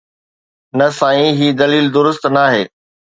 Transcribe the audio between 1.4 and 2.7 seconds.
هي دليل درست ناهي.